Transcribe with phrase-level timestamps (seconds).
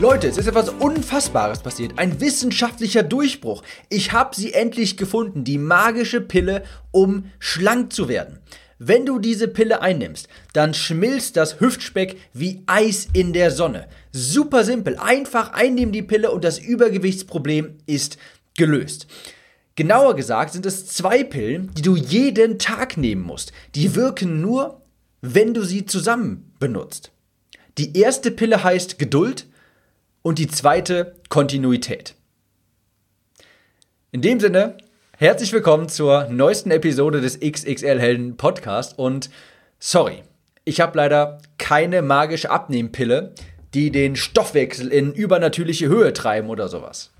[0.00, 1.98] Leute, es ist etwas Unfassbares passiert.
[1.98, 3.62] Ein wissenschaftlicher Durchbruch.
[3.90, 5.44] Ich habe sie endlich gefunden.
[5.44, 8.38] Die magische Pille, um schlank zu werden.
[8.78, 13.88] Wenn du diese Pille einnimmst, dann schmilzt das Hüftspeck wie Eis in der Sonne.
[14.10, 14.96] Super simpel.
[14.96, 18.16] Einfach einnehmen die Pille und das Übergewichtsproblem ist
[18.56, 19.06] gelöst.
[19.76, 23.52] Genauer gesagt sind es zwei Pillen, die du jeden Tag nehmen musst.
[23.74, 24.80] Die wirken nur,
[25.20, 27.12] wenn du sie zusammen benutzt.
[27.76, 29.49] Die erste Pille heißt Geduld
[30.22, 32.14] und die zweite Kontinuität.
[34.12, 34.76] In dem Sinne,
[35.16, 39.30] herzlich willkommen zur neuesten Episode des XXL Helden Podcast und
[39.78, 40.22] sorry,
[40.64, 43.34] ich habe leider keine magische Abnehmpille,
[43.72, 47.12] die den Stoffwechsel in übernatürliche Höhe treiben oder sowas.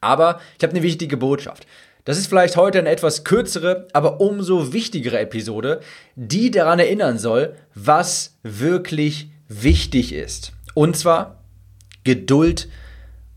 [0.00, 1.66] Aber ich habe eine wichtige Botschaft.
[2.04, 5.80] Das ist vielleicht heute eine etwas kürzere, aber umso wichtigere Episode,
[6.16, 10.52] die daran erinnern soll, was wirklich wichtig ist.
[10.74, 11.39] Und zwar
[12.04, 12.68] Geduld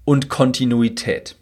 [0.06, 1.36] und Kontinuität.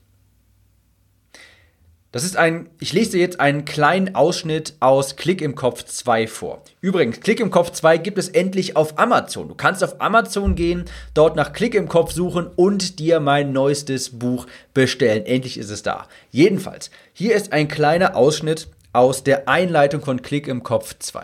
[2.11, 6.27] Das ist ein, ich lese dir jetzt einen kleinen Ausschnitt aus Klick im Kopf 2
[6.27, 6.61] vor.
[6.81, 9.47] Übrigens, Klick im Kopf 2 gibt es endlich auf Amazon.
[9.47, 14.19] Du kannst auf Amazon gehen, dort nach Klick im Kopf suchen und dir mein neuestes
[14.19, 15.25] Buch bestellen.
[15.25, 16.05] Endlich ist es da.
[16.31, 21.23] Jedenfalls, hier ist ein kleiner Ausschnitt aus der Einleitung von Klick im Kopf 2.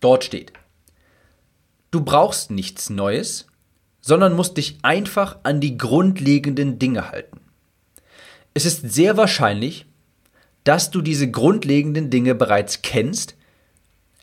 [0.00, 0.54] Dort steht,
[1.90, 3.46] du brauchst nichts Neues,
[4.06, 7.40] sondern musst dich einfach an die grundlegenden Dinge halten.
[8.52, 9.86] Es ist sehr wahrscheinlich,
[10.62, 13.34] dass du diese grundlegenden Dinge bereits kennst,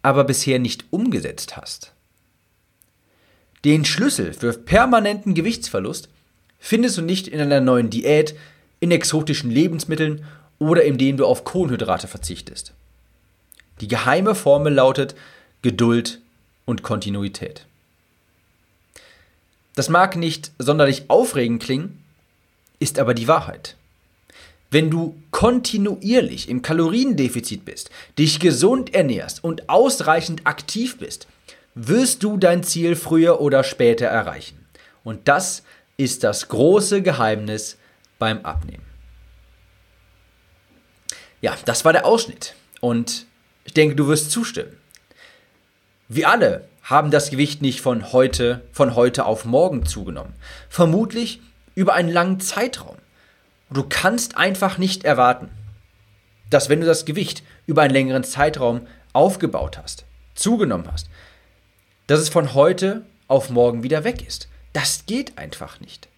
[0.03, 1.93] aber bisher nicht umgesetzt hast.
[3.65, 6.09] Den Schlüssel für permanenten Gewichtsverlust
[6.59, 8.35] findest du nicht in einer neuen Diät,
[8.81, 10.23] in exotischen Lebensmitteln
[10.59, 12.73] oder indem du auf Kohlenhydrate verzichtest.
[13.79, 15.15] Die geheime Formel lautet
[15.63, 16.21] Geduld
[16.65, 17.65] und Kontinuität.
[19.75, 22.03] Das mag nicht sonderlich aufregend klingen,
[22.79, 23.75] ist aber die Wahrheit.
[24.69, 31.27] Wenn du kontinuierlich im Kaloriendefizit bist, dich gesund ernährst und ausreichend aktiv bist,
[31.75, 34.65] wirst du dein Ziel früher oder später erreichen.
[35.03, 35.63] Und das
[35.97, 37.77] ist das große Geheimnis
[38.17, 38.85] beim Abnehmen.
[41.41, 42.55] Ja, das war der Ausschnitt.
[42.79, 43.25] Und
[43.65, 44.77] ich denke, du wirst zustimmen.
[46.07, 50.33] Wir alle haben das Gewicht nicht von heute, von heute auf morgen zugenommen.
[50.69, 51.41] Vermutlich
[51.73, 52.97] über einen langen Zeitraum.
[53.71, 55.49] Du kannst einfach nicht erwarten,
[56.49, 61.09] dass wenn du das Gewicht über einen längeren Zeitraum aufgebaut hast, zugenommen hast,
[62.07, 64.49] dass es von heute auf morgen wieder weg ist.
[64.73, 66.09] Das geht einfach nicht.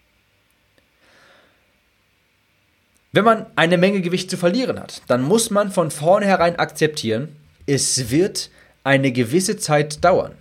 [3.11, 7.35] Wenn man eine Menge Gewicht zu verlieren hat, dann muss man von vornherein akzeptieren,
[7.67, 8.49] es wird
[8.83, 10.33] eine gewisse Zeit dauern.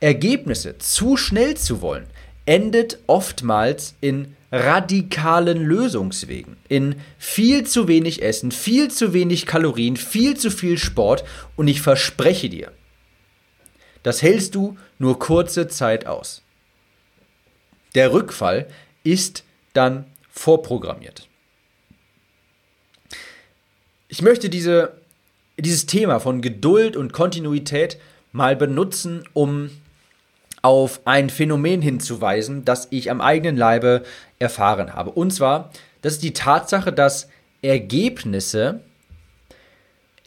[0.00, 2.06] Ergebnisse zu schnell zu wollen,
[2.44, 10.36] endet oftmals in radikalen Lösungswegen, in viel zu wenig Essen, viel zu wenig Kalorien, viel
[10.36, 11.24] zu viel Sport
[11.56, 12.72] und ich verspreche dir,
[14.02, 16.42] das hältst du nur kurze Zeit aus.
[17.96, 18.68] Der Rückfall
[19.02, 19.42] ist
[19.72, 21.28] dann vorprogrammiert.
[24.08, 25.00] Ich möchte diese,
[25.58, 27.98] dieses Thema von Geduld und Kontinuität
[28.30, 29.70] mal benutzen, um
[30.66, 34.02] auf ein Phänomen hinzuweisen, das ich am eigenen Leibe
[34.40, 35.12] erfahren habe.
[35.12, 35.70] Und zwar,
[36.02, 37.28] das ist die Tatsache, dass
[37.62, 38.80] Ergebnisse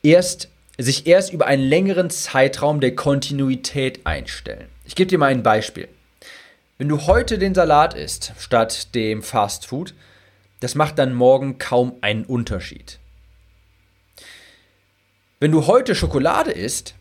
[0.02, 0.48] erst,
[0.78, 4.69] sich erst über einen längeren Zeitraum der Kontinuität einstellen.
[4.86, 5.90] Ich gebe dir mal ein Beispiel.
[6.78, 9.94] Wenn du heute den Salat isst statt dem Fast Food,
[10.62, 12.98] das macht dann morgen kaum einen Unterschied.
[15.42, 16.96] Wenn du heute Schokolade isst,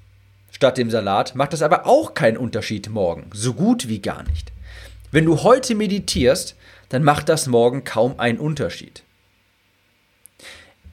[0.59, 4.51] statt dem Salat, macht das aber auch keinen Unterschied morgen, so gut wie gar nicht.
[5.13, 6.57] Wenn du heute meditierst,
[6.89, 9.05] dann macht das morgen kaum einen Unterschied.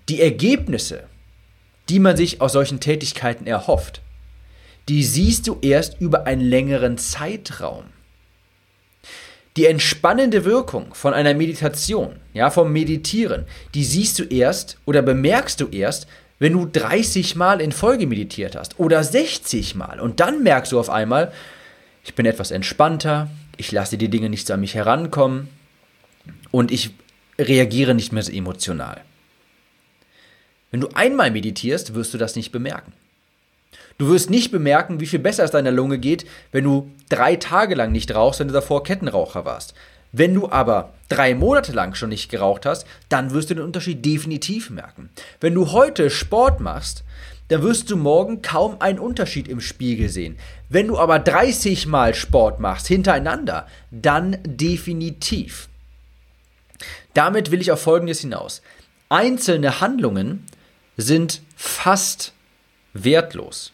[0.07, 1.05] Die Ergebnisse,
[1.89, 4.03] die man sich aus solchen Tätigkeiten erhofft,
[4.87, 7.85] die siehst du erst über einen längeren Zeitraum.
[9.57, 15.59] Die entspannende Wirkung von einer Meditation, ja, vom Meditieren, die siehst du erst oder bemerkst
[15.59, 16.05] du erst,
[16.39, 20.79] wenn du 30 Mal in Folge meditiert hast oder 60 Mal und dann merkst du
[20.79, 21.31] auf einmal,
[22.03, 25.49] ich bin etwas entspannter, ich lasse die Dinge nicht so an mich herankommen
[26.51, 26.91] und ich
[27.39, 29.01] reagiere nicht mehr so emotional.
[30.71, 32.93] Wenn du einmal meditierst, wirst du das nicht bemerken.
[33.97, 37.75] Du wirst nicht bemerken, wie viel besser es deiner Lunge geht, wenn du drei Tage
[37.75, 39.73] lang nicht rauchst, wenn du davor Kettenraucher warst.
[40.17, 44.05] Wenn du aber drei Monate lang schon nicht geraucht hast, dann wirst du den Unterschied
[44.05, 45.09] definitiv merken.
[45.41, 47.03] Wenn du heute Sport machst,
[47.49, 50.37] dann wirst du morgen kaum einen Unterschied im Spiegel sehen.
[50.69, 55.67] Wenn du aber 30 Mal Sport machst hintereinander, dann definitiv.
[57.13, 58.61] Damit will ich auf Folgendes hinaus.
[59.09, 60.45] Einzelne Handlungen
[60.95, 62.31] sind fast
[62.93, 63.73] wertlos.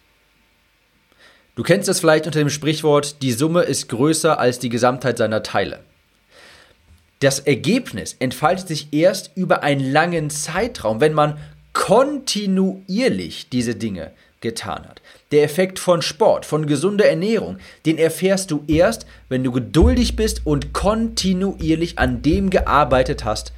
[1.53, 5.43] Du kennst das vielleicht unter dem Sprichwort, die Summe ist größer als die Gesamtheit seiner
[5.43, 5.81] Teile.
[7.21, 11.37] Das Ergebnis entfaltet sich erst über einen langen Zeitraum, wenn man
[11.71, 15.03] kontinuierlich diese Dinge getan hat.
[15.31, 20.47] Der Effekt von Sport, von gesunder Ernährung, den erfährst du erst, wenn du geduldig bist
[20.47, 23.53] und kontinuierlich an dem gearbeitet hast,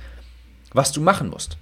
[0.74, 1.58] was du machen musst.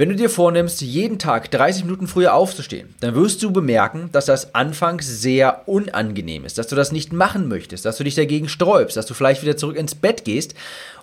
[0.00, 4.24] Wenn du dir vornimmst, jeden Tag 30 Minuten früher aufzustehen, dann wirst du bemerken, dass
[4.24, 8.48] das anfangs sehr unangenehm ist, dass du das nicht machen möchtest, dass du dich dagegen
[8.48, 10.54] sträubst, dass du vielleicht wieder zurück ins Bett gehst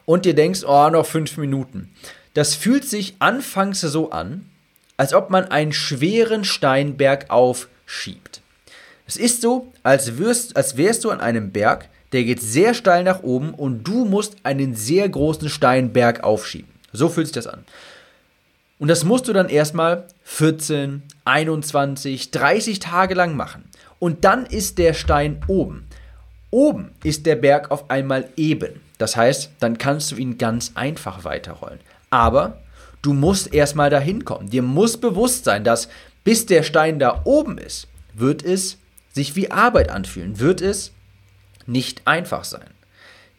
[0.06, 1.92] und dir denkst, oh, noch fünf Minuten.
[2.34, 4.50] Das fühlt sich anfangs so an,
[4.98, 8.42] als ob man einen schweren Stein bergauf schiebt.
[9.06, 13.04] Es ist so, als, wirst, als wärst du an einem Berg, der geht sehr steil
[13.04, 16.72] nach oben und du musst einen sehr großen Stein bergauf schieben.
[16.94, 17.64] So fühlt sich das an.
[18.80, 23.66] Und das musst du dann erstmal 14, 21, 30 Tage lang machen.
[24.00, 25.88] Und dann ist der Stein oben.
[26.52, 28.82] Oben ist der Berg auf einmal eben.
[28.98, 31.80] Das heißt, dann kannst du ihn ganz einfach weiterrollen.
[32.10, 32.62] Aber
[33.02, 34.50] du musst erstmal dahin kommen.
[34.50, 35.90] Dir muss bewusst sein, dass
[36.24, 38.78] bis der Stein da oben ist, wird es
[39.14, 40.92] sich wie Arbeit anfühlen, wird es
[41.66, 42.70] nicht einfach sein.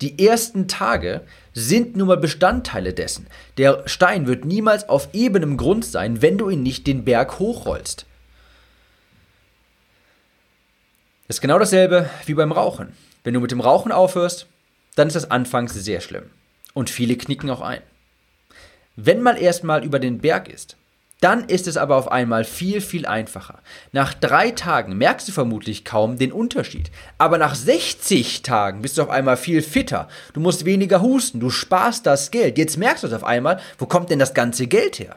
[0.00, 1.22] Die ersten Tage
[1.58, 3.26] sind nun mal Bestandteile dessen.
[3.56, 8.06] Der Stein wird niemals auf ebenem Grund sein, wenn du ihn nicht den Berg hochrollst.
[11.26, 12.92] Das ist genau dasselbe wie beim Rauchen.
[13.24, 14.46] Wenn du mit dem Rauchen aufhörst,
[14.94, 16.30] dann ist das anfangs sehr schlimm.
[16.74, 17.82] Und viele knicken auch ein.
[18.96, 20.76] Wenn man erstmal über den Berg ist,
[21.20, 23.60] dann ist es aber auf einmal viel, viel einfacher.
[23.90, 26.92] Nach drei Tagen merkst du vermutlich kaum den Unterschied.
[27.18, 30.08] Aber nach 60 Tagen bist du auf einmal viel fitter.
[30.32, 32.56] Du musst weniger husten, du sparst das Geld.
[32.56, 35.16] Jetzt merkst du es auf einmal, wo kommt denn das ganze Geld her?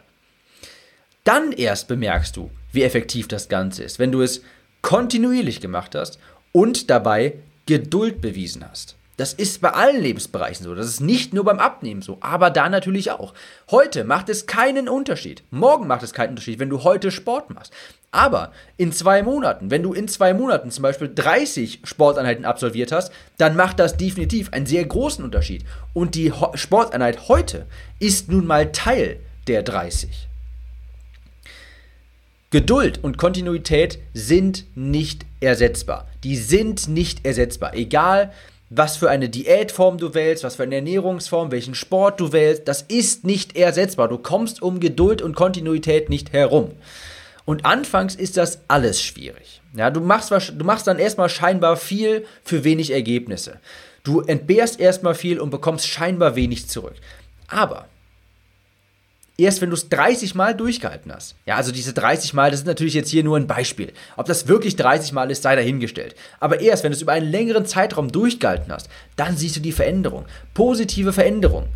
[1.24, 4.42] Dann erst bemerkst du, wie effektiv das Ganze ist, wenn du es
[4.82, 6.18] kontinuierlich gemacht hast
[6.52, 7.34] und dabei
[7.68, 8.96] Geduld bewiesen hast.
[9.18, 10.74] Das ist bei allen Lebensbereichen so.
[10.74, 13.34] Das ist nicht nur beim Abnehmen so, aber da natürlich auch.
[13.70, 15.44] Heute macht es keinen Unterschied.
[15.52, 17.74] Morgen macht es keinen Unterschied, wenn du heute Sport machst.
[18.12, 23.12] Aber in zwei Monaten, wenn du in zwei Monaten zum Beispiel 30 Sporteinheiten absolviert hast,
[23.38, 25.66] dann macht das definitiv einen sehr großen Unterschied.
[25.94, 27.68] Und die Sporteinheit heute
[28.00, 30.30] ist nun mal Teil der 30.
[32.50, 36.10] Geduld und Kontinuität sind nicht ersetzbar.
[36.26, 37.74] Die sind nicht ersetzbar.
[37.76, 38.34] Egal,
[38.74, 42.82] was für eine Diätform du wählst, was für eine Ernährungsform, welchen Sport du wählst, das
[42.84, 44.08] ist nicht ersetzbar.
[44.08, 46.72] Du kommst um Geduld und Kontinuität nicht herum.
[47.44, 49.62] Und anfangs ist das alles schwierig.
[49.76, 53.60] Ja, du machst, du machst dann erstmal scheinbar viel für wenig Ergebnisse.
[54.04, 56.96] Du entbehrst erstmal viel und bekommst scheinbar wenig zurück.
[57.50, 57.88] Aber
[59.42, 61.36] erst wenn du es 30 Mal durchgehalten hast.
[61.46, 63.94] Ja, also diese 30 Mal, das ist natürlich jetzt hier nur ein Beispiel.
[64.18, 66.16] Ob das wirklich 30 Mal ist, sei dahingestellt.
[66.40, 69.72] Aber erst wenn du es über einen längeren Zeitraum durchgehalten hast, dann siehst du die
[69.72, 70.26] Veränderung.
[70.54, 71.68] Positive Veränderung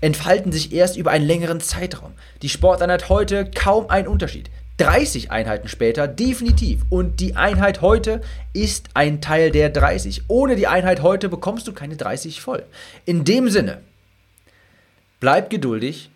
[0.00, 2.12] entfalten sich erst über einen längeren Zeitraum.
[2.42, 4.50] Die Sporteinheit heute kaum ein Unterschied.
[4.78, 6.82] 30 Einheiten später definitiv.
[6.88, 8.22] Und die Einheit heute
[8.54, 10.22] ist ein Teil der 30.
[10.28, 12.64] Ohne die Einheit heute bekommst du keine 30 voll.
[13.04, 13.82] In dem Sinne,
[15.20, 16.10] bleib geduldig,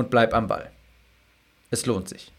[0.00, 0.70] und bleib am Ball.
[1.70, 2.32] Es lohnt sich.